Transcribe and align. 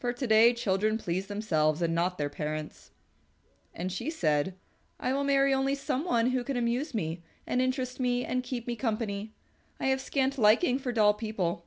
For 0.00 0.12
to 0.12 0.26
day 0.26 0.52
children 0.52 0.98
please 0.98 1.28
themselves 1.28 1.80
and 1.80 1.94
not 1.94 2.18
their 2.18 2.28
parents." 2.28 2.90
And 3.72 3.92
she 3.92 4.10
said, 4.10 4.56
"I 4.98 5.12
will 5.12 5.22
marry 5.22 5.54
only 5.54 5.76
some 5.76 6.04
one 6.04 6.30
who 6.30 6.42
can 6.42 6.56
amuse 6.56 6.92
me 6.92 7.22
and 7.46 7.62
interest 7.62 8.00
me 8.00 8.24
and 8.24 8.42
keep 8.42 8.66
me 8.66 8.74
company. 8.74 9.32
I 9.78 9.86
have 9.86 10.00
scant 10.00 10.38
liking 10.38 10.80
for 10.80 10.90
dull 10.90 11.14
people." 11.14 11.66